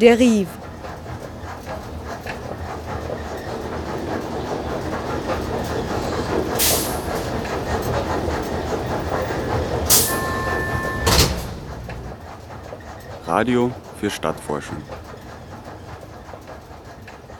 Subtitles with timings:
[0.00, 0.46] Derive.
[13.26, 14.76] Radio für Stadtforschung.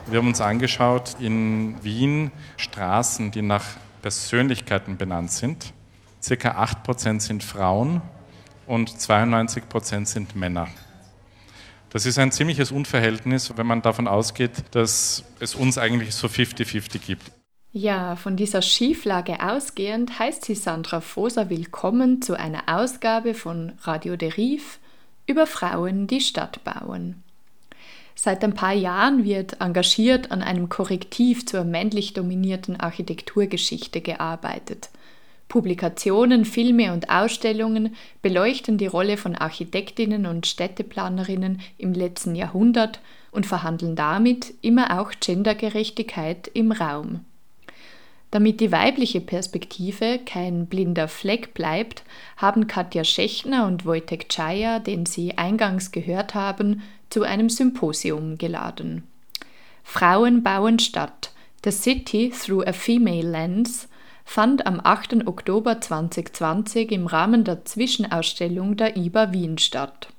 [0.07, 3.65] Wir haben uns angeschaut in Wien Straßen, die nach
[4.01, 5.73] Persönlichkeiten benannt sind.
[6.23, 8.01] Circa 8% sind Frauen
[8.65, 10.67] und 92% sind Männer.
[11.97, 16.99] Das ist ein ziemliches Unverhältnis, wenn man davon ausgeht, dass es uns eigentlich so 50-50
[16.99, 17.31] gibt.
[17.73, 24.15] Ja, von dieser Schieflage ausgehend heißt sie Sandra Foser willkommen zu einer Ausgabe von Radio
[24.15, 24.77] Deriv
[25.25, 27.23] über Frauen, die Stadt bauen.
[28.13, 34.89] Seit ein paar Jahren wird engagiert an einem Korrektiv zur männlich dominierten Architekturgeschichte gearbeitet.
[35.47, 42.99] Publikationen, Filme und Ausstellungen beleuchten die Rolle von Architektinnen und Städteplanerinnen im letzten Jahrhundert
[43.31, 47.21] und verhandeln damit immer auch Gendergerechtigkeit im Raum.
[48.31, 52.03] Damit die weibliche Perspektive kein blinder Fleck bleibt,
[52.35, 59.03] haben Katja Schechner und Wojtek Czaja, den Sie eingangs gehört haben, zu einem Symposium geladen.
[59.83, 61.31] Frauen bauen Stadt.
[61.63, 63.87] The City Through a Female Lens
[64.27, 65.25] fand am 8.
[65.25, 70.09] Oktober 2020 im Rahmen der Zwischenausstellung der IBA Wien statt.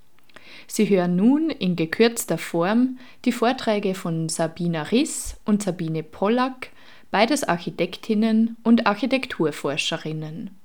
[0.67, 6.71] Sie hören nun in gekürzter Form die Vorträge von Sabina Riss und Sabine Pollack,
[7.11, 10.57] beides Architektinnen und Architekturforscherinnen.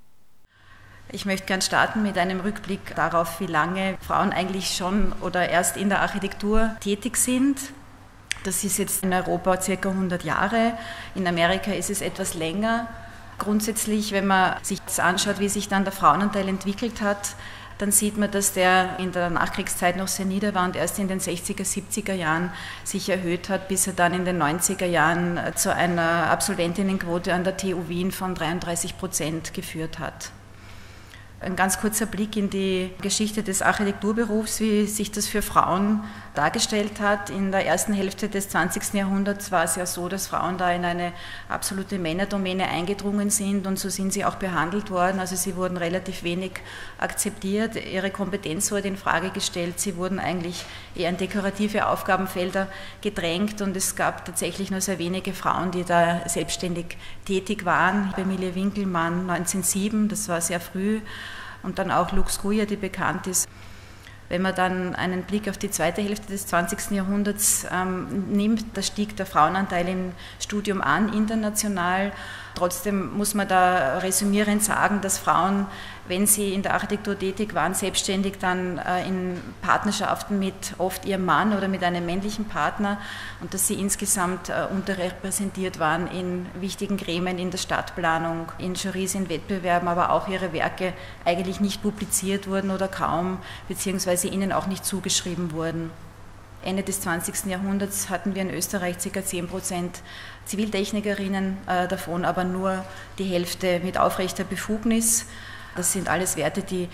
[1.12, 5.76] Ich möchte gern starten mit einem Rückblick darauf, wie lange Frauen eigentlich schon oder erst
[5.76, 7.60] in der Architektur tätig sind.
[8.46, 10.78] Das ist jetzt in Europa circa 100 Jahre,
[11.14, 12.88] in Amerika ist es etwas länger.
[13.44, 17.36] Grundsätzlich, wenn man sich das anschaut, wie sich dann der Frauenanteil entwickelt hat,
[17.78, 21.10] dann sieht man, dass der in der Nachkriegszeit noch sehr nieder war und erst in
[21.10, 22.52] den 60er, 70er Jahren
[22.86, 27.58] sich erhöht hat, bis er dann in den 90er Jahren zu einer Absolventinnenquote an der
[27.58, 30.32] TU Wien von 33 Prozent geführt hat.
[31.42, 36.02] Ein ganz kurzer Blick in die Geschichte des Architekturberufs, wie sich das für Frauen
[36.36, 37.30] dargestellt hat.
[37.30, 38.94] In der ersten Hälfte des 20.
[38.94, 41.14] Jahrhunderts war es ja so, dass Frauen da in eine
[41.48, 45.20] absolute Männerdomäne eingedrungen sind und so sind sie auch behandelt worden.
[45.20, 46.54] Also sie wurden relativ wenig
[46.98, 52.68] akzeptiert, ihre Kompetenz wurde in Frage gestellt, sie wurden eigentlich eher in dekorative Aufgabenfelder
[53.02, 58.14] gedrängt und es gab tatsächlich nur sehr wenige Frauen, die da selbstständig tätig waren.
[58.18, 61.02] Emilie Winkelmann 1907, das war sehr früh
[61.62, 63.48] und dann auch Lux Guia, die bekannt ist.
[64.30, 66.92] Wenn man dann einen Blick auf die zweite Hälfte des 20.
[66.92, 72.12] Jahrhunderts ähm, nimmt, da stieg der Frauenanteil im Studium an, international.
[72.56, 75.68] Trotzdem muss man da resümierend sagen, dass Frauen
[76.08, 81.26] wenn sie in der Architektur tätig waren, selbstständig dann äh, in Partnerschaften mit oft ihrem
[81.26, 83.00] Mann oder mit einem männlichen Partner
[83.42, 89.16] und dass sie insgesamt äh, unterrepräsentiert waren in wichtigen Gremien in der Stadtplanung, in Jurys,
[89.16, 90.94] in Wettbewerben, aber auch ihre Werke
[91.24, 95.90] eigentlich nicht publiziert wurden oder kaum, beziehungsweise ihnen auch nicht zugeschrieben wurden.
[96.64, 97.46] Ende des 20.
[97.46, 99.24] Jahrhunderts hatten wir in Österreich ca.
[99.24, 100.02] 10 Prozent
[100.46, 102.84] Ziviltechnikerinnen, äh, davon aber nur
[103.20, 105.26] die Hälfte mit aufrechter Befugnis.
[105.76, 106.90] Das sind alles Werte, die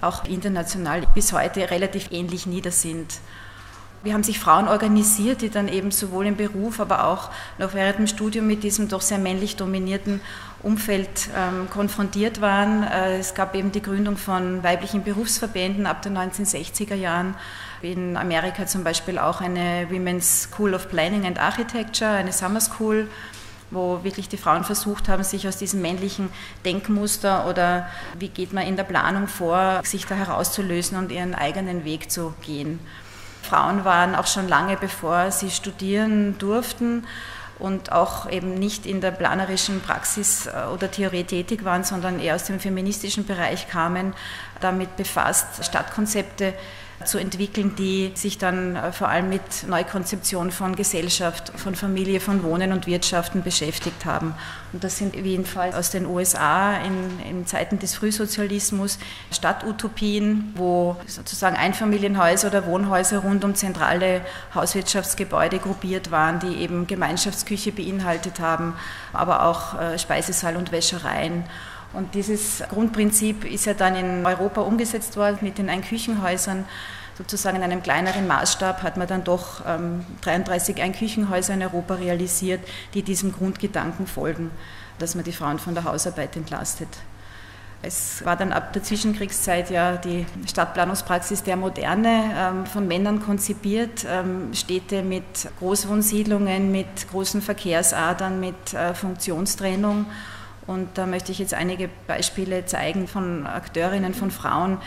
[0.00, 3.20] auch international bis heute relativ ähnlich nieder sind.
[4.02, 7.98] Wir haben sich Frauen organisiert, die dann eben sowohl im Beruf, aber auch noch während
[7.98, 10.22] dem Studium mit diesem doch sehr männlich dominierten
[10.62, 12.82] Umfeld ähm, konfrontiert waren.
[12.82, 17.34] Äh, es gab eben die Gründung von weiblichen Berufsverbänden ab den 1960er Jahren.
[17.82, 23.06] In Amerika zum Beispiel auch eine Women's School of Planning and Architecture, eine Summer School
[23.70, 26.30] wo wirklich die Frauen versucht haben, sich aus diesem männlichen
[26.64, 27.86] Denkmuster oder
[28.18, 32.34] wie geht man in der Planung vor, sich da herauszulösen und ihren eigenen Weg zu
[32.42, 32.80] gehen.
[33.42, 37.04] Frauen waren auch schon lange bevor sie studieren durften
[37.58, 42.34] und auch eben nicht in der planerischen Praxis äh, oder Theorie tätig waren, sondern eher
[42.34, 44.14] aus dem feministischen Bereich kamen,
[44.60, 46.54] damit befasst, Stadtkonzepte
[47.04, 52.42] zu entwickeln, die sich dann äh, vor allem mit Neukonzeption von Gesellschaft, von Familie, von
[52.42, 54.34] Wohnen und Wirtschaften beschäftigt haben.
[54.72, 58.98] Und das sind jedenfalls aus den USA in, in Zeiten des Frühsozialismus
[59.30, 64.20] Stadtutopien, wo sozusagen Einfamilienhäuser oder Wohnhäuser rund um zentrale
[64.54, 68.74] Hauswirtschaftsgebäude gruppiert waren, die eben Gemeinschaftsküche beinhaltet haben,
[69.12, 71.44] aber auch äh, Speisesaal und Wäschereien.
[71.92, 76.64] Und dieses Grundprinzip ist ja dann in Europa umgesetzt worden mit den Einküchenhäusern.
[77.18, 82.60] Sozusagen in einem kleineren Maßstab hat man dann doch ähm, 33 Einküchenhäuser in Europa realisiert,
[82.94, 84.50] die diesem Grundgedanken folgen,
[84.98, 86.88] dass man die Frauen von der Hausarbeit entlastet.
[87.82, 94.06] Es war dann ab der Zwischenkriegszeit ja die Stadtplanungspraxis der Moderne ähm, von Männern konzipiert.
[94.06, 95.24] Ähm, Städte mit
[95.58, 100.06] Großwohnsiedlungen, mit großen Verkehrsadern, mit äh, Funktionstrennung.
[100.66, 104.78] Und da möchte ich jetzt einige Beispiele zeigen von Akteurinnen, von Frauen,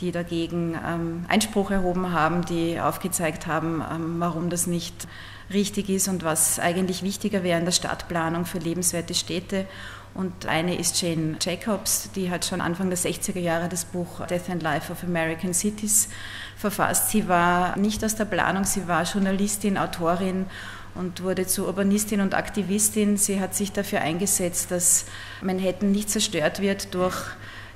[0.00, 3.82] die dagegen ähm, Einspruch erhoben haben, die aufgezeigt haben,
[4.18, 5.06] warum das nicht
[5.52, 9.66] richtig ist und was eigentlich wichtiger wäre in der Stadtplanung für lebenswerte Städte.
[10.14, 14.50] Und eine ist Jane Jacobs, die hat schon Anfang der 60er Jahre das Buch Death
[14.50, 16.10] and Life of American Cities
[16.56, 17.10] verfasst.
[17.10, 20.46] Sie war nicht aus der Planung, sie war Journalistin, Autorin
[20.94, 23.16] und wurde zu Urbanistin und Aktivistin.
[23.16, 25.06] Sie hat sich dafür eingesetzt, dass
[25.40, 27.16] Manhattan nicht zerstört wird durch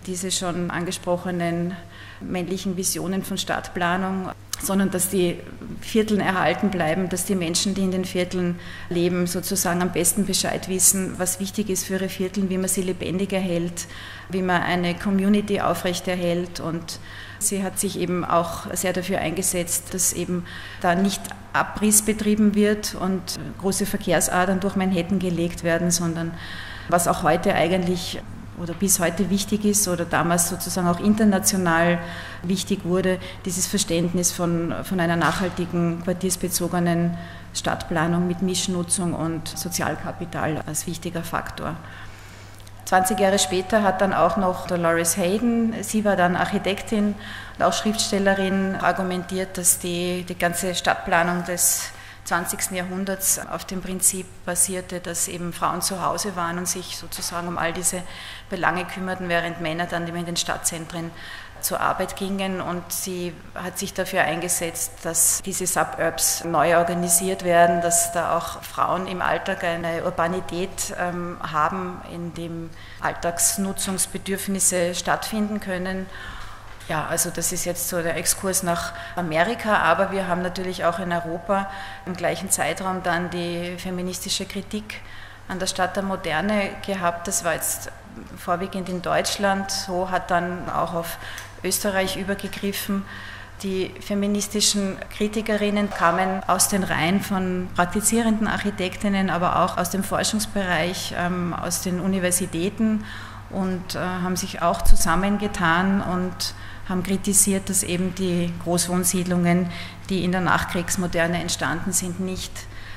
[0.07, 1.75] diese schon angesprochenen
[2.21, 4.31] männlichen Visionen von Stadtplanung,
[4.61, 5.37] sondern dass die
[5.81, 8.59] Vierteln erhalten bleiben, dass die Menschen, die in den Vierteln
[8.89, 12.83] leben, sozusagen am besten Bescheid wissen, was wichtig ist für ihre Vierteln, wie man sie
[12.83, 13.87] lebendig erhält,
[14.31, 17.01] wie man eine Community aufrechterhält und
[17.39, 20.45] Sie hat sich eben auch sehr dafür eingesetzt, dass eben
[20.81, 21.21] da nicht
[21.57, 26.33] Abriss betrieben wird und große Verkehrsadern durch Manhattan gelegt werden, sondern
[26.89, 28.21] was auch heute eigentlich
[28.59, 31.99] oder bis heute wichtig ist oder damals sozusagen auch international
[32.43, 37.17] wichtig wurde, dieses Verständnis von, von einer nachhaltigen, quartiersbezogenen
[37.53, 41.77] Stadtplanung mit Mischnutzung und Sozialkapital als wichtiger Faktor.
[42.87, 47.17] 20 Jahre später hat dann auch noch Dolores Hayden, sie war dann Architektin
[47.61, 51.91] auch Schriftstellerin, argumentiert, dass die, die ganze Stadtplanung des
[52.25, 52.73] 20.
[52.73, 57.57] Jahrhunderts auf dem Prinzip basierte, dass eben Frauen zu Hause waren und sich sozusagen um
[57.57, 58.03] all diese
[58.51, 61.13] Belange kümmerten, während Männer dann immer in den Stadtzentren
[61.61, 67.81] zur Arbeit gingen und sie hat sich dafür eingesetzt, dass diese Suburbs neu organisiert werden,
[67.81, 72.71] dass da auch Frauen im Alltag eine Urbanität ähm, haben, in dem
[73.01, 76.07] Alltagsnutzungsbedürfnisse stattfinden können
[76.89, 80.99] ja, also das ist jetzt so der Exkurs nach Amerika, aber wir haben natürlich auch
[80.99, 81.69] in Europa
[82.07, 85.01] im gleichen Zeitraum dann die feministische Kritik
[85.49, 87.27] an der Stadt der Moderne gehabt.
[87.27, 87.91] Das war jetzt
[88.37, 91.19] vorwiegend in Deutschland, so hat dann auch auf
[91.65, 93.05] Österreich übergegriffen.
[93.63, 101.15] Die feministischen Kritikerinnen kamen aus den Reihen von praktizierenden Architektinnen, aber auch aus dem Forschungsbereich,
[101.17, 103.05] ähm, aus den Universitäten
[103.51, 106.55] und äh, haben sich auch zusammengetan und
[106.89, 109.69] haben kritisiert, dass eben die Großwohnsiedlungen,
[110.09, 112.53] die in der Nachkriegsmoderne entstanden sind, nicht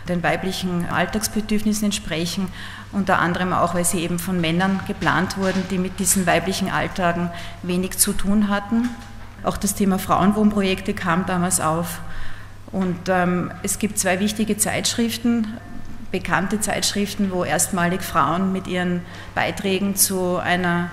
[0.08, 2.48] den weiblichen Alltagsbedürfnissen entsprechen,
[2.92, 7.30] unter anderem auch, weil sie eben von Männern geplant wurden, die mit diesen weiblichen Alltagen
[7.64, 8.90] wenig zu tun hatten.
[9.44, 12.00] Auch das Thema Frauenwohnprojekte kam damals auf.
[12.72, 15.48] Und ähm, es gibt zwei wichtige Zeitschriften,
[16.12, 19.02] bekannte Zeitschriften, wo erstmalig Frauen mit ihren
[19.36, 20.92] Beiträgen zu einer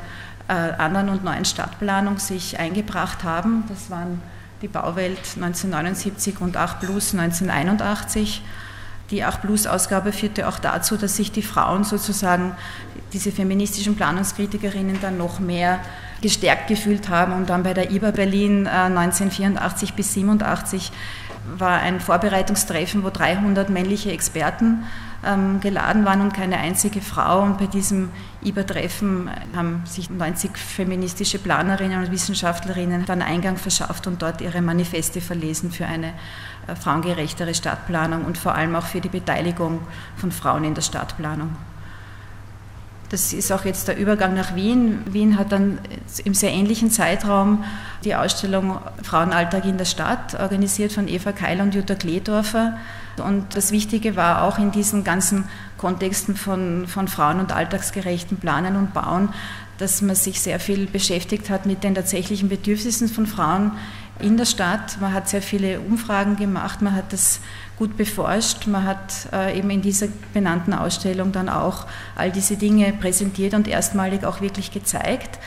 [0.52, 3.64] anderen und neuen Stadtplanung sich eingebracht haben.
[3.68, 4.20] Das waren
[4.62, 8.42] die Bauwelt 1979 und 8 Plus 1981.
[9.10, 12.56] Die 8 Plus Ausgabe führte auch dazu, dass sich die Frauen sozusagen,
[13.12, 15.80] diese feministischen Planungskritikerinnen, dann noch mehr
[16.22, 20.90] gestärkt gefühlt haben und dann bei der IBA Berlin 1984 äh, bis 87
[21.56, 24.84] war ein Vorbereitungstreffen, wo 300 männliche Experten
[25.24, 27.42] ähm, geladen waren und keine einzige Frau.
[27.42, 28.10] Und bei diesem
[28.42, 35.20] IBA-Treffen haben sich 90 feministische Planerinnen und Wissenschaftlerinnen dann Eingang verschafft und dort ihre Manifeste
[35.20, 36.12] verlesen für eine
[36.66, 39.80] äh, frauengerechtere Stadtplanung und vor allem auch für die Beteiligung
[40.16, 41.56] von Frauen in der Stadtplanung.
[43.08, 44.98] Das ist auch jetzt der Übergang nach Wien.
[45.06, 45.78] Wien hat dann
[46.24, 47.64] im sehr ähnlichen Zeitraum
[48.04, 52.78] die Ausstellung Frauenalltag in der Stadt, organisiert von Eva Keil und Jutta Kledorfer.
[53.24, 55.44] Und das Wichtige war auch in diesen ganzen
[55.78, 59.28] Kontexten von, von Frauen- und alltagsgerechten Planen und Bauen,
[59.78, 63.72] dass man sich sehr viel beschäftigt hat mit den tatsächlichen Bedürfnissen von Frauen
[64.20, 65.00] in der Stadt.
[65.00, 67.40] Man hat sehr viele Umfragen gemacht, man hat das
[67.76, 72.92] gut beforscht, man hat äh, eben in dieser benannten Ausstellung dann auch all diese Dinge
[72.92, 75.38] präsentiert und erstmalig auch wirklich gezeigt.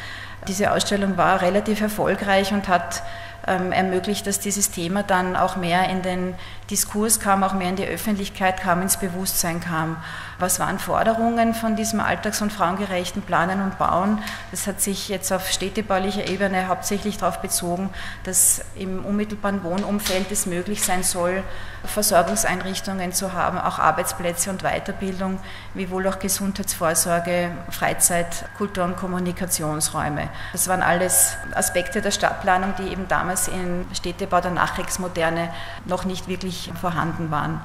[0.47, 3.03] Diese Ausstellung war relativ erfolgreich und hat
[3.49, 6.35] ähm, ermöglicht, dass dieses Thema dann auch mehr in den
[6.69, 9.97] Diskurs kam, auch mehr in die Öffentlichkeit kam, ins Bewusstsein kam.
[10.37, 14.21] Was waren Forderungen von diesem alltags- und frauengerechten Planen und Bauen?
[14.51, 17.89] Das hat sich jetzt auf städtebaulicher Ebene hauptsächlich darauf bezogen,
[18.23, 21.43] dass im unmittelbaren Wohnumfeld es möglich sein soll,
[21.85, 25.39] Versorgungseinrichtungen zu haben, auch Arbeitsplätze und Weiterbildung,
[25.73, 30.29] wie wohl auch Gesundheitsvorsorge, Freizeit, Kultur- und Kommunikationsräume.
[30.51, 35.49] Das waren alles Aspekte der Stadtplanung, die eben damals im Städtebau der Nachkriegsmoderne
[35.85, 37.61] noch nicht wirklich vorhanden waren.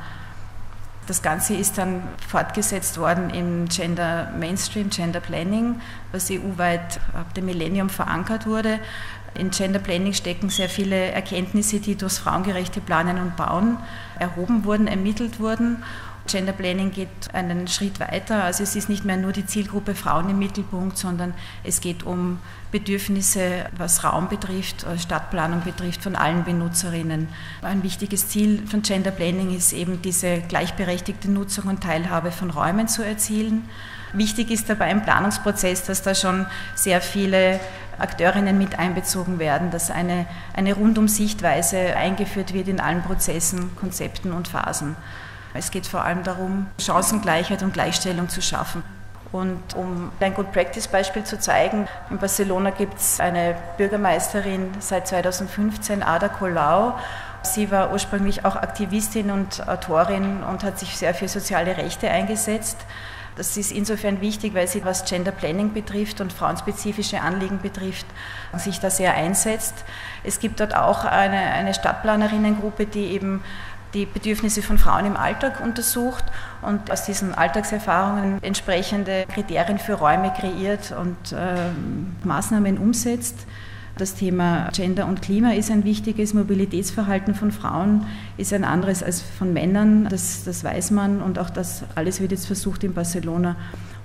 [1.07, 5.81] Das Ganze ist dann fortgesetzt worden im Gender Mainstream, Gender Planning,
[6.13, 8.79] was EU-weit ab dem Millennium verankert wurde.
[9.35, 13.77] In Gender Planning stecken sehr viele Erkenntnisse, die durchs frauengerechte Planen und Bauen
[14.19, 15.83] erhoben wurden, ermittelt wurden.
[16.27, 18.45] Gender Planning geht einen Schritt weiter.
[18.45, 22.39] Also es ist nicht mehr nur die Zielgruppe Frauen im Mittelpunkt, sondern es geht um
[22.73, 27.29] Bedürfnisse, was Raum betrifft, äh, Stadtplanung betrifft, von allen Benutzerinnen.
[27.63, 32.89] Ein wichtiges Ziel von Gender Planning ist eben diese gleichberechtigte Nutzung und Teilhabe von Räumen
[32.89, 33.69] zu erzielen.
[34.15, 37.61] Wichtig ist dabei im Planungsprozess, dass da schon sehr viele
[37.99, 44.49] Akteurinnen mit einbezogen werden, dass eine, eine Rundum-Sichtweise eingeführt wird in allen Prozessen, Konzepten und
[44.49, 44.97] Phasen.
[45.55, 48.83] Es geht vor allem darum, Chancengleichheit und Gleichstellung zu schaffen.
[49.31, 55.09] Und um ein Good Practice Beispiel zu zeigen, in Barcelona gibt es eine Bürgermeisterin seit
[55.09, 56.95] 2015, Ada Colau.
[57.43, 62.79] Sie war ursprünglich auch Aktivistin und Autorin und hat sich sehr für soziale Rechte eingesetzt.
[63.37, 68.07] Das ist insofern wichtig, weil sie, was Gender Planning betrifft und frauenspezifische Anliegen betrifft,
[68.57, 69.85] sich da sehr einsetzt.
[70.23, 73.43] Es gibt dort auch eine, eine Stadtplanerinnengruppe, die eben
[73.95, 76.25] die Bedürfnisse von Frauen im Alltag untersucht
[76.63, 83.47] und aus diesen Alltagserfahrungen entsprechende Kriterien für Räume kreiert und äh, Maßnahmen umsetzt.
[83.97, 89.21] Das Thema Gender und Klima ist ein wichtiges, Mobilitätsverhalten von Frauen ist ein anderes als
[89.21, 93.55] von Männern, das, das weiß man und auch das alles wird jetzt versucht in Barcelona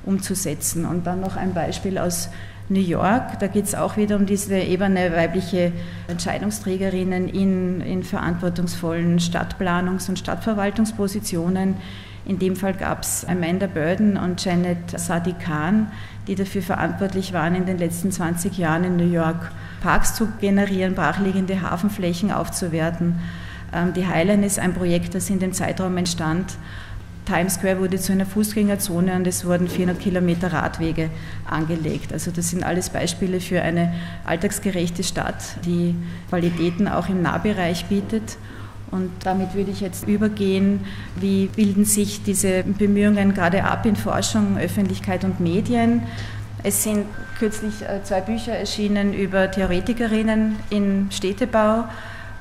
[0.05, 0.85] umzusetzen.
[0.85, 2.29] Und dann noch ein Beispiel aus
[2.69, 3.39] New York.
[3.39, 5.71] Da geht es auch wieder um diese Ebene weibliche
[6.07, 11.77] Entscheidungsträgerinnen in, in verantwortungsvollen Stadtplanungs- und Stadtverwaltungspositionen.
[12.25, 15.91] In dem Fall gab es Amanda Burden und Janet Sadi Khan,
[16.27, 20.95] die dafür verantwortlich waren, in den letzten 20 Jahren in New York Parks zu generieren,
[20.95, 23.19] brachliegende Hafenflächen aufzuwerten.
[23.73, 26.57] Ähm, die Highline ist ein Projekt, das in dem Zeitraum entstand,
[27.29, 31.11] Times Square wurde zu einer Fußgängerzone und es wurden 400 Kilometer Radwege
[31.47, 32.11] angelegt.
[32.11, 33.93] Also das sind alles Beispiele für eine
[34.25, 35.95] alltagsgerechte Stadt, die
[36.29, 38.37] Qualitäten auch im Nahbereich bietet.
[38.89, 40.79] Und damit würde ich jetzt übergehen,
[41.15, 46.01] wie bilden sich diese Bemühungen gerade ab in Forschung, Öffentlichkeit und Medien.
[46.61, 47.05] Es sind
[47.37, 51.85] kürzlich äh, zwei Bücher erschienen über Theoretikerinnen im Städtebau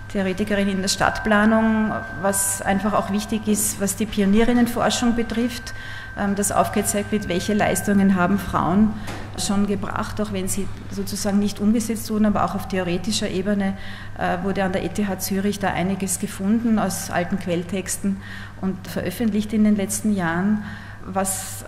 [0.09, 5.75] Theoretikerin in der Stadtplanung, was einfach auch wichtig ist, was die Pionierinnenforschung betrifft,
[6.19, 8.95] ähm, dass aufgezeigt wird, welche Leistungen haben Frauen
[9.39, 13.77] schon gebracht, auch wenn sie sozusagen nicht umgesetzt wurden, aber auch auf theoretischer Ebene
[14.19, 18.17] äh, wurde an der ETH Zürich da einiges gefunden aus alten Quelltexten
[18.63, 20.65] und veröffentlicht in den letzten Jahren,
[21.05, 21.65] was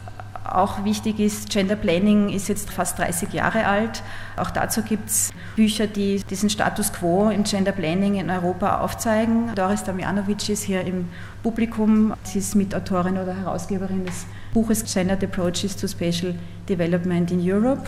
[0.54, 4.02] auch wichtig ist, Gender Planning ist jetzt fast 30 Jahre alt.
[4.36, 9.54] Auch dazu gibt es Bücher, die diesen Status quo im Gender Planning in Europa aufzeigen.
[9.54, 11.08] Doris Damjanovic ist hier im
[11.42, 12.14] Publikum.
[12.22, 16.34] Sie ist Mitautorin oder Herausgeberin des Buches Gendered Approaches to Spatial
[16.68, 17.82] Development in Europe.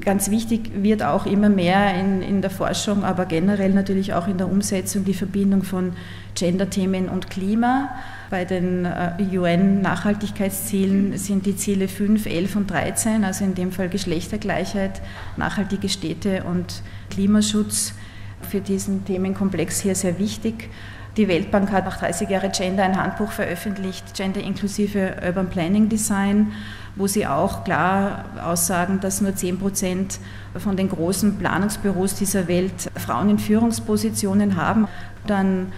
[0.00, 4.36] Ganz wichtig wird auch immer mehr in, in der Forschung, aber generell natürlich auch in
[4.36, 5.92] der Umsetzung die Verbindung von
[6.34, 7.90] Gender-Themen und Klima.
[8.28, 13.88] Bei den äh, UN-Nachhaltigkeitszielen sind die Ziele 5, 11 und 13, also in dem Fall
[13.88, 15.00] Geschlechtergleichheit,
[15.36, 17.94] nachhaltige Städte und Klimaschutz
[18.42, 20.70] für diesen Themenkomplex hier sehr wichtig.
[21.16, 26.52] Die Weltbank hat nach 30 Jahren Gender ein Handbuch veröffentlicht, Gender inklusive Urban Planning Design,
[26.94, 30.18] wo sie auch klar aussagen, dass nur 10 Prozent
[30.58, 34.88] von den großen Planungsbüros dieser Welt Frauen in Führungspositionen haben.
[35.26, 35.72] Dann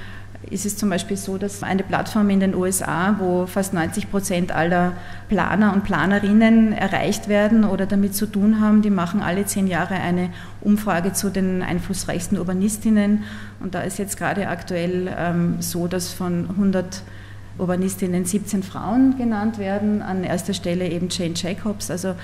[0.51, 4.53] ist es zum Beispiel so, dass eine Plattform in den USA, wo fast 90 Prozent
[4.53, 4.93] aller
[5.29, 9.95] Planer und Planerinnen erreicht werden oder damit zu tun haben, die machen alle zehn Jahre
[9.95, 10.31] eine
[10.61, 13.25] Umfrage zu den einflussreichsten Urbanistinnen.
[13.61, 17.03] Und da ist jetzt gerade aktuell ähm, so, dass von 100
[17.59, 21.91] Urbanistinnen 17 Frauen genannt werden, an erster Stelle eben Jane Jacobs.
[21.91, 22.15] Also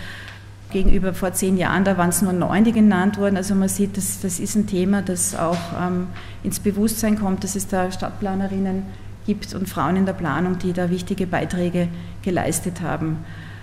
[0.74, 3.36] gegenüber vor zehn Jahren, da waren es nur neun, die genannt wurden.
[3.36, 6.08] Also man sieht, das, das ist ein Thema, das auch ähm,
[6.42, 8.82] ins Bewusstsein kommt, dass es da Stadtplanerinnen
[9.24, 11.88] gibt und Frauen in der Planung, die da wichtige Beiträge
[12.22, 13.18] geleistet haben.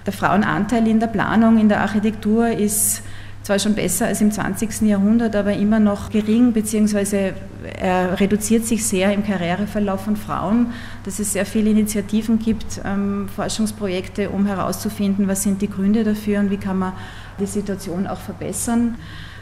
[0.06, 3.04] Der Frauenanteil in der Planung, in der Architektur ist
[3.44, 4.82] zwar schon besser als im 20.
[4.82, 7.34] Jahrhundert, aber immer noch gering, beziehungsweise
[7.80, 13.28] er reduziert sich sehr im Karriereverlauf von Frauen, dass es sehr viele Initiativen gibt, ähm,
[13.36, 16.94] Forschungsprojekte, um herauszufinden, was sind die Gründe dafür und wie kann man
[17.40, 18.96] die Situation auch verbessern.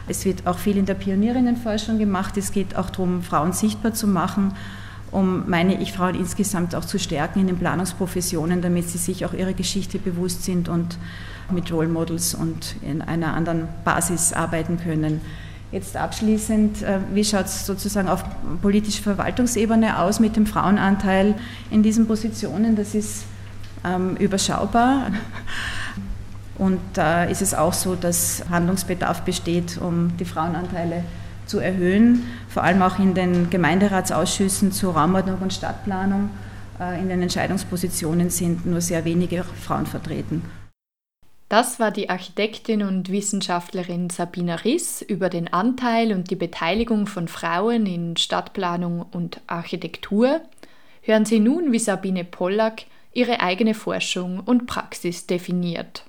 [0.08, 2.36] Es wird auch viel in der Pionierinnenforschung gemacht.
[2.36, 4.54] Es geht auch darum, Frauen sichtbar zu machen,
[5.12, 9.32] um, meine ich, Frauen insgesamt auch zu stärken in den Planungsprofessionen, damit sie sich auch
[9.32, 10.98] ihrer Geschichte bewusst sind und
[11.50, 15.20] mit Role Models und in einer anderen Basis arbeiten können.
[15.72, 18.24] Jetzt abschließend, äh, wie schaut es sozusagen auf
[18.60, 21.34] politischer Verwaltungsebene aus mit dem Frauenanteil
[21.70, 22.74] in diesen Positionen?
[22.74, 23.24] Das ist
[23.84, 25.10] ähm, überschaubar.
[26.58, 31.19] Und da ist es auch so, dass Handlungsbedarf besteht, um die Frauenanteile zu
[31.58, 36.30] erhöhen, vor allem auch in den Gemeinderatsausschüssen zur Raumordnung und Stadtplanung.
[36.80, 40.42] Äh, in den Entscheidungspositionen sind nur sehr wenige Frauen vertreten.
[41.48, 47.26] Das war die Architektin und Wissenschaftlerin Sabina Riss über den Anteil und die Beteiligung von
[47.26, 50.42] Frauen in Stadtplanung und Architektur.
[51.02, 56.04] Hören Sie nun, wie Sabine Pollack ihre eigene Forschung und Praxis definiert.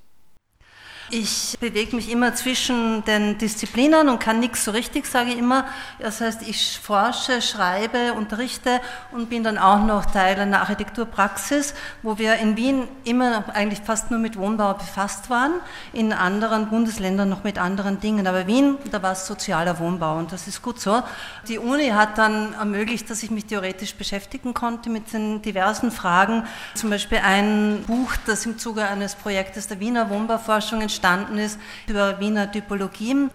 [1.13, 5.65] Ich bewege mich immer zwischen den Disziplinen und kann nichts so richtig, sage ich immer.
[5.99, 8.79] Das heißt, ich forsche, schreibe, unterrichte
[9.11, 14.09] und bin dann auch noch Teil einer Architekturpraxis, wo wir in Wien immer eigentlich fast
[14.09, 15.51] nur mit Wohnbau befasst waren,
[15.91, 18.25] in anderen Bundesländern noch mit anderen Dingen.
[18.25, 21.03] Aber Wien, da war es sozialer Wohnbau und das ist gut so.
[21.49, 26.45] Die Uni hat dann ermöglicht, dass ich mich theoretisch beschäftigen konnte mit den diversen Fragen.
[26.73, 31.59] Zum Beispiel ein Buch, das im Zuge eines Projektes der Wiener Wohnbauforschung entstand, entstanden ist
[31.87, 33.27] über Wiener Typologie.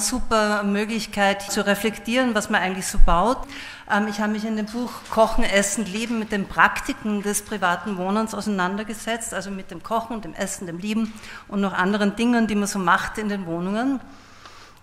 [0.00, 3.38] Super Möglichkeit zu reflektieren, was man eigentlich so baut.
[3.90, 7.96] Ähm, ich habe mich in dem Buch Kochen, Essen, Leben mit den Praktiken des privaten
[7.96, 11.12] Wohnens auseinandergesetzt, also mit dem Kochen, dem Essen, dem Lieben
[11.48, 13.98] und noch anderen Dingen, die man so macht in den Wohnungen.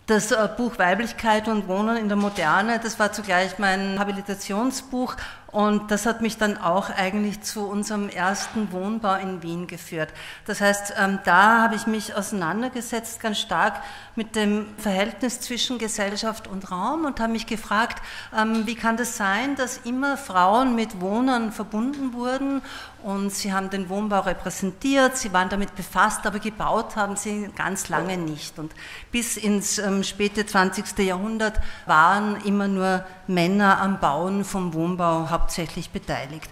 [0.06, 5.16] Das äh, Buch Weiblichkeit und Wohnen in der Moderne, das war zugleich mein Habilitationsbuch
[5.56, 10.10] und das hat mich dann auch eigentlich zu unserem ersten Wohnbau in Wien geführt.
[10.46, 13.82] Das heißt, ähm, da habe ich mich auseinandergesetzt ganz stark
[14.18, 18.04] mit dem Verhältnis zwischen Gesellschaft und Raum und habe mich gefragt,
[18.38, 22.62] ähm, wie kann das sein, dass immer Frauen mit Wohnern verbunden wurden
[23.06, 27.88] und sie haben den Wohnbau repräsentiert, sie waren damit befasst, aber gebaut haben sie ganz
[27.88, 28.58] lange nicht.
[28.58, 28.74] Und
[29.12, 30.98] bis ins ähm, späte 20.
[31.06, 36.50] Jahrhundert waren immer nur Männer am Bauen vom Wohnbau hauptsächlich beteiligt.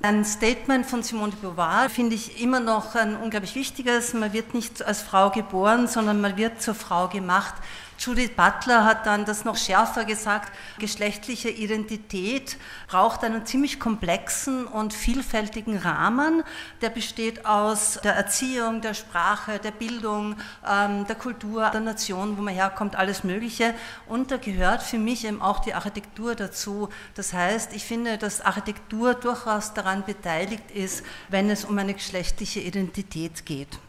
[0.00, 4.14] Ein Statement von Simone de Beauvoir finde ich immer noch ein unglaublich wichtiges.
[4.14, 7.54] Man wird nicht als Frau geboren, sondern man wird zur Frau gemacht.
[7.98, 14.94] Judith Butler hat dann das noch schärfer gesagt, geschlechtliche Identität braucht einen ziemlich komplexen und
[14.94, 16.44] vielfältigen Rahmen,
[16.80, 22.42] der besteht aus der Erziehung, der Sprache, der Bildung, ähm, der Kultur, der Nation, wo
[22.42, 23.74] man herkommt, alles Mögliche.
[24.06, 26.90] Und da gehört für mich eben auch die Architektur dazu.
[27.16, 32.60] Das heißt, ich finde, dass Architektur durchaus daran beteiligt ist, wenn es um eine geschlechtliche
[32.60, 33.80] Identität geht.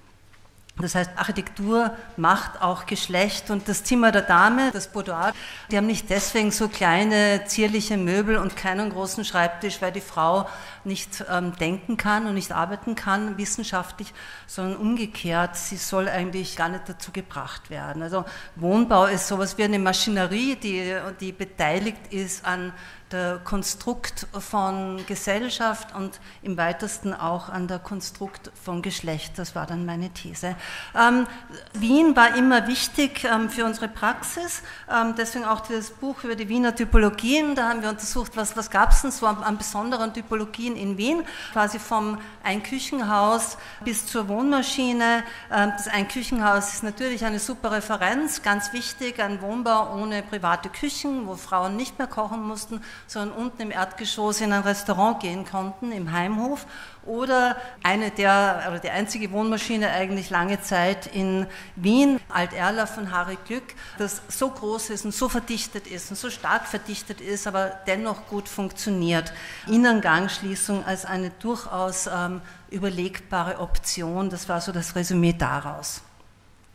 [0.81, 5.33] Das heißt, Architektur macht auch Geschlecht und das Zimmer der Dame, das Boudoir,
[5.69, 10.47] die haben nicht deswegen so kleine, zierliche Möbel und keinen großen Schreibtisch, weil die Frau
[10.85, 14.13] nicht ähm, denken kann und nicht arbeiten kann wissenschaftlich,
[14.47, 18.01] sondern umgekehrt, sie soll eigentlich gar nicht dazu gebracht werden.
[18.01, 18.23] Also
[18.55, 22.73] Wohnbau ist sowas wie eine Maschinerie, die, die beteiligt ist an
[23.11, 29.33] der Konstrukt von Gesellschaft und im weitesten auch an der Konstrukt von Geschlecht.
[29.37, 30.55] Das war dann meine These.
[30.95, 31.27] Ähm,
[31.73, 36.49] Wien war immer wichtig ähm, für unsere Praxis, ähm, deswegen auch dieses Buch über die
[36.49, 37.55] Wiener Typologien.
[37.55, 40.97] Da haben wir untersucht, was, was gab es denn so an, an, besonderen Typologien in
[40.97, 45.23] Wien, quasi vom Einküchenhaus bis zur Wohnmaschine.
[45.51, 51.27] Ähm, das Einküchenhaus ist natürlich eine super Referenz, ganz wichtig, ein Wohnbau ohne private Küchen,
[51.27, 55.91] wo Frauen nicht mehr kochen mussten sondern unten im Erdgeschoss in ein Restaurant gehen konnten,
[55.91, 56.65] im Heimhof.
[57.05, 63.37] Oder eine der, oder die einzige Wohnmaschine eigentlich lange Zeit in Wien, Alt-Erla von Harry
[63.47, 63.63] Glück,
[63.97, 68.27] das so groß ist und so verdichtet ist und so stark verdichtet ist, aber dennoch
[68.27, 69.33] gut funktioniert.
[69.67, 76.01] Innengangschließung als eine durchaus ähm, überlegbare Option, das war so das Resümee daraus.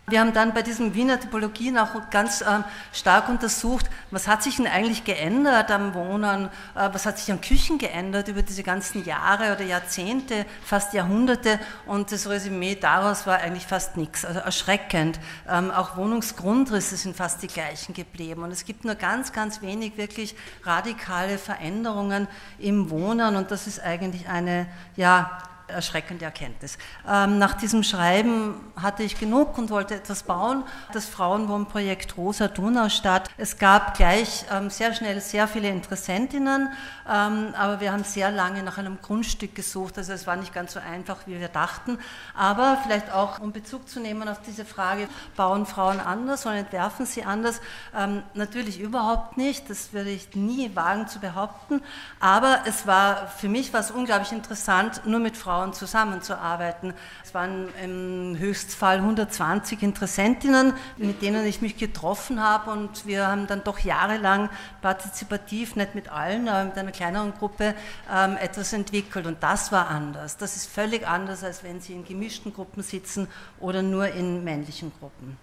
[0.06, 2.60] Wir haben dann bei diesen Wiener Typologien auch ganz äh,
[2.92, 7.40] stark untersucht, was hat sich denn eigentlich geändert am Wohnen, äh, was hat sich an
[7.40, 11.58] Küchen geändert über diese ganzen Jahre oder Jahrzehnte, fast Jahrhunderte.
[11.86, 15.18] Und das Resümee daraus war eigentlich fast nichts, also erschreckend.
[15.48, 18.42] Ähm, auch Wohnungsgrundrisse sind fast die gleichen geblieben.
[18.42, 23.36] Und es gibt nur ganz, ganz wenig wirklich radikale Veränderungen im Wohnen.
[23.36, 25.38] Und das ist eigentlich eine, ja,
[25.68, 26.78] erschreckende Erkenntnis.
[27.08, 30.64] Ähm, nach diesem Schreiben hatte ich genug und wollte etwas bauen.
[30.92, 33.30] Das Frauenwohnprojekt Rosa Donaustadt.
[33.38, 36.68] Es gab gleich ähm, sehr schnell sehr viele Interessentinnen,
[37.08, 39.96] ähm, aber wir haben sehr lange nach einem Grundstück gesucht.
[39.96, 41.98] Also es war nicht ganz so einfach, wie wir dachten.
[42.34, 47.06] Aber vielleicht auch, um Bezug zu nehmen auf diese Frage, bauen Frauen anders oder entwerfen
[47.06, 47.60] sie anders?
[48.34, 49.70] natürlich überhaupt nicht.
[49.70, 51.80] Das würde ich nie wagen zu behaupten.
[52.20, 56.94] Aber es war, für mich war unglaublich interessant, nur mit Frauen Frauen zusammenzuarbeiten.
[57.22, 63.46] Es waren im Höchstfall 120 Interessentinnen, mit denen ich mich getroffen habe und wir haben
[63.46, 64.50] dann doch jahrelang
[64.82, 67.76] partizipativ, nicht mit allen, aber mit einer kleineren Gruppe
[68.12, 70.36] ähm, etwas entwickelt und das war anders.
[70.38, 73.28] Das ist völlig anders, als wenn Sie in gemischten Gruppen sitzen
[73.60, 75.38] oder nur in männlichen Gruppen.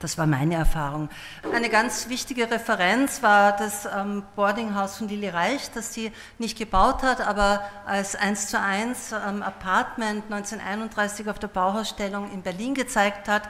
[0.00, 1.10] Das war meine Erfahrung.
[1.52, 7.02] Eine ganz wichtige Referenz war das ähm, Boardinghaus von Lili Reich, das sie nicht gebaut
[7.02, 13.28] hat, aber als 1 zu 1 ähm, Apartment 1931 auf der Bauhausstellung in Berlin gezeigt
[13.28, 13.42] hat.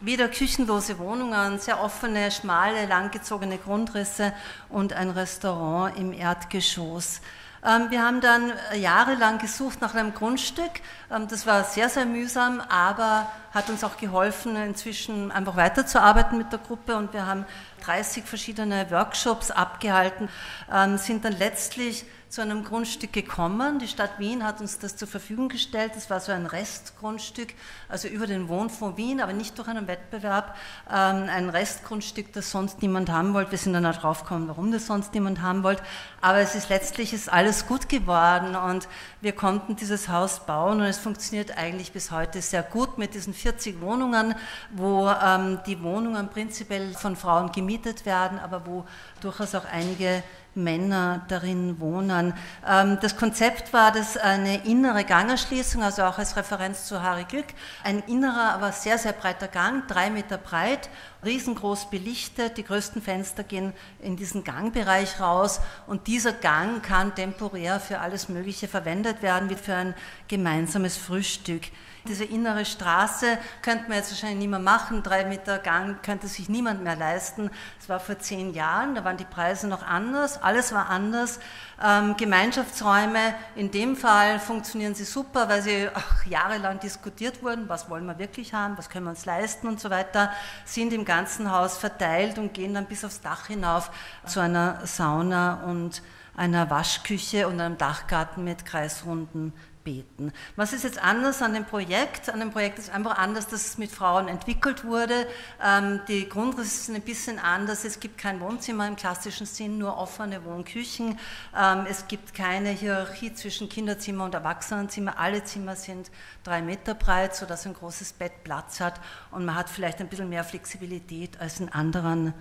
[0.00, 4.32] Wieder küchenlose Wohnungen, sehr offene, schmale, langgezogene Grundrisse
[4.70, 7.20] und ein Restaurant im Erdgeschoss.
[7.64, 10.70] Ähm, wir haben dann jahrelang gesucht nach einem Grundstück.
[11.10, 16.50] Ähm, das war sehr, sehr mühsam, aber hat uns auch geholfen, inzwischen einfach weiterzuarbeiten mit
[16.50, 16.96] der Gruppe.
[16.96, 17.46] Und wir haben
[17.84, 20.28] 30 verschiedene Workshops abgehalten,
[20.72, 23.78] ähm, sind dann letztlich zu einem Grundstück gekommen.
[23.78, 25.92] Die Stadt Wien hat uns das zur Verfügung gestellt.
[25.94, 27.52] Das war so ein Restgrundstück,
[27.90, 30.56] also über den Wohnfonds Wien, aber nicht durch einen Wettbewerb.
[30.90, 33.50] Ähm, ein Restgrundstück, das sonst niemand haben wollte.
[33.50, 35.82] Wir sind dann auch drauf gekommen, warum das sonst niemand haben wollte.
[36.22, 38.88] Aber es ist letztlich ist alles gut geworden und
[39.20, 43.34] wir konnten dieses Haus bauen und es funktioniert eigentlich bis heute sehr gut mit diesen
[43.34, 44.34] 40 Wohnungen,
[44.70, 48.86] wo ähm, die Wohnungen prinzipiell von Frauen gemietet werden, aber wo
[49.20, 50.22] durchaus auch einige
[50.54, 52.34] Männer darin wohnen.
[52.66, 57.46] Ähm, das Konzept war das eine innere Gangerschließung, also auch als Referenz zu Harry Glück.
[57.84, 60.90] Ein innerer, aber sehr, sehr breiter Gang, drei Meter breit,
[61.24, 62.56] riesengroß belichtet.
[62.56, 68.28] Die größten Fenster gehen in diesen Gangbereich raus und dieser Gang kann temporär für alles
[68.28, 69.94] Mögliche verwendet werden, wie für ein
[70.28, 71.62] gemeinsames Frühstück.
[72.08, 75.02] Diese innere Straße könnte man jetzt wahrscheinlich nicht mehr machen.
[75.02, 77.50] Drei Meter Gang könnte sich niemand mehr leisten.
[77.78, 81.38] Das war vor zehn Jahren, da waren die Preise noch anders, alles war anders.
[81.80, 87.88] Ähm, Gemeinschaftsräume, in dem Fall funktionieren sie super, weil sie auch jahrelang diskutiert wurden, was
[87.88, 90.32] wollen wir wirklich haben, was können wir uns leisten und so weiter,
[90.64, 93.90] sind im ganzen Haus verteilt und gehen dann bis aufs Dach hinauf
[94.26, 96.02] zu einer Sauna und
[96.36, 99.52] einer Waschküche und einem Dachgarten mit kreisrunden
[99.84, 100.32] beten.
[100.56, 102.28] Was ist jetzt anders an dem Projekt?
[102.28, 105.26] An dem Projekt ist einfach anders, dass es mit Frauen entwickelt wurde.
[105.62, 107.84] Ähm, die Grundrisse sind ein bisschen anders.
[107.84, 111.18] Es gibt kein Wohnzimmer im klassischen Sinn, nur offene Wohnküchen.
[111.56, 115.18] Ähm, es gibt keine Hierarchie zwischen Kinderzimmer und Erwachsenenzimmer.
[115.18, 116.10] Alle Zimmer sind
[116.44, 120.28] drei Meter breit, sodass ein großes Bett Platz hat und man hat vielleicht ein bisschen
[120.28, 122.34] mehr Flexibilität als in anderen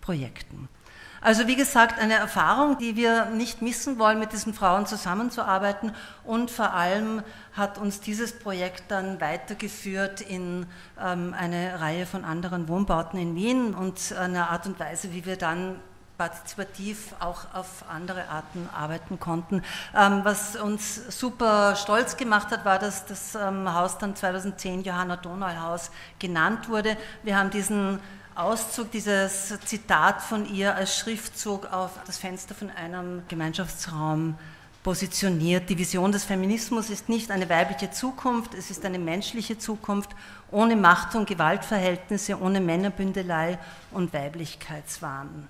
[0.00, 0.68] Projekten.
[1.20, 5.92] Also wie gesagt, eine Erfahrung, die wir nicht missen wollen, mit diesen Frauen zusammenzuarbeiten.
[6.24, 7.22] Und vor allem
[7.54, 10.66] hat uns dieses Projekt dann weitergeführt in
[11.00, 15.36] ähm, eine Reihe von anderen Wohnbauten in Wien und eine Art und Weise, wie wir
[15.36, 15.76] dann
[16.16, 19.62] partizipativ auch auf andere Arten arbeiten konnten.
[19.94, 25.16] Ähm, was uns super stolz gemacht hat, war, dass das ähm, Haus dann 2010 Johanna
[25.16, 26.96] Donau Haus genannt wurde.
[27.22, 28.00] Wir haben diesen
[28.36, 34.36] Auszug, dieses Zitat von ihr als Schriftzug auf das Fenster von einem Gemeinschaftsraum
[34.82, 35.70] positioniert.
[35.70, 40.10] Die Vision des Feminismus ist nicht eine weibliche Zukunft, es ist eine menschliche Zukunft
[40.50, 43.58] ohne Macht- und Gewaltverhältnisse, ohne Männerbündelei
[43.90, 45.48] und Weiblichkeitswahn.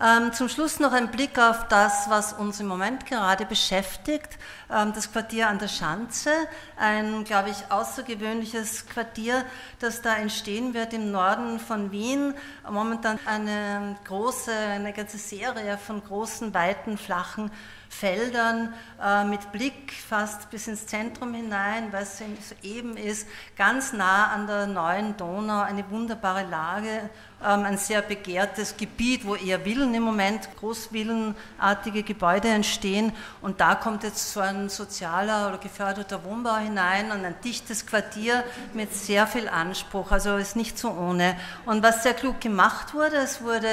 [0.00, 4.38] Ähm, zum Schluss noch ein Blick auf das, was uns im Moment gerade beschäftigt.
[4.70, 6.30] Ähm, das Quartier an der Schanze,
[6.76, 9.44] ein, glaube ich, außergewöhnliches Quartier,
[9.80, 12.34] das da entstehen wird im Norden von Wien.
[12.68, 17.50] Momentan eine große, eine ganze Serie von großen, weiten, flachen
[17.92, 22.24] Feldern äh, mit Blick fast bis ins Zentrum hinein, weil es so
[22.62, 27.10] eben ist, ganz nah an der neuen Donau, eine wunderbare Lage,
[27.44, 33.12] ähm, ein sehr begehrtes Gebiet, wo eher Villen im Moment, großvillenartige Gebäude entstehen.
[33.40, 38.42] Und da kommt jetzt so ein sozialer oder geförderter Wohnbau hinein und ein dichtes Quartier
[38.72, 40.10] mit sehr viel Anspruch.
[40.10, 41.36] Also ist nicht so ohne.
[41.66, 43.68] Und was sehr klug gemacht wurde, es wurde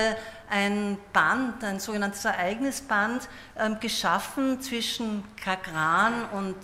[0.49, 6.55] ein Band, ein sogenanntes Ereignisband ähm, geschaffen zwischen Kagran und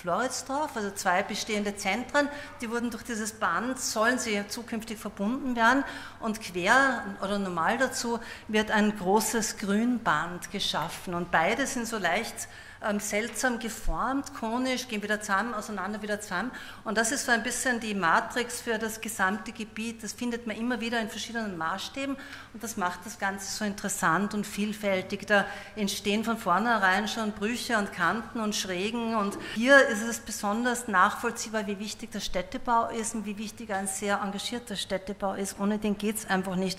[0.00, 2.28] Floridsdorf, also zwei bestehende Zentren,
[2.60, 5.84] die wurden durch dieses Band, sollen sie zukünftig verbunden werden.
[6.20, 11.12] Und quer oder normal dazu wird ein großes Grünband geschaffen.
[11.12, 12.48] Und beide sind so leicht
[12.82, 16.50] ähm, seltsam geformt, konisch, gehen wieder zusammen, auseinander wieder zusammen.
[16.84, 20.02] Und das ist so ein bisschen die Matrix für das gesamte Gebiet.
[20.02, 22.16] Das findet man immer wieder in verschiedenen Maßstäben
[22.54, 25.26] und das macht das Ganze so interessant und vielfältig.
[25.26, 25.44] Da
[25.76, 31.66] entstehen von vornherein schon Brüche und Kanten und Schrägen und hier ist es besonders nachvollziehbar,
[31.66, 35.60] wie wichtig der Städtebau ist und wie wichtig ein sehr engagierter Städtebau ist.
[35.60, 36.78] Ohne den geht es einfach nicht.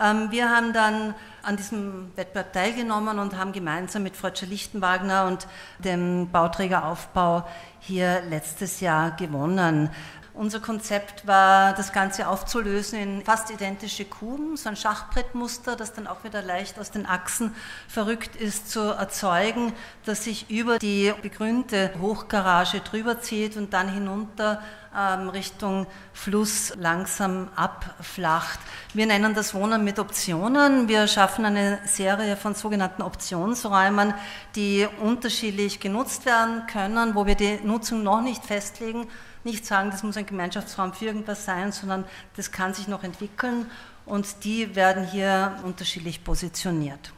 [0.00, 5.41] Ähm, wir haben dann an diesem Wettbewerb teilgenommen und haben gemeinsam mit Freudscher Lichtenwagner und
[5.78, 7.46] dem Bauträgeraufbau
[7.80, 9.90] hier letztes Jahr gewonnen.
[10.34, 16.06] Unser Konzept war, das Ganze aufzulösen in fast identische Kuben, so ein Schachbrettmuster, das dann
[16.06, 17.54] auch wieder leicht aus den Achsen
[17.86, 19.74] verrückt ist, zu erzeugen,
[20.06, 24.62] das sich über die begrünte Hochgarage drüber zieht und dann hinunter
[24.96, 28.58] ähm, Richtung Fluss langsam abflacht.
[28.94, 30.88] Wir nennen das Wohnen mit Optionen.
[30.88, 34.14] Wir schaffen eine Serie von sogenannten Optionsräumen,
[34.56, 39.08] die unterschiedlich genutzt werden können, wo wir die Nutzung noch nicht festlegen
[39.44, 42.04] nicht sagen, das muss ein Gemeinschaftsraum für irgendwas sein, sondern
[42.36, 43.70] das kann sich noch entwickeln
[44.06, 47.12] und die werden hier unterschiedlich positioniert.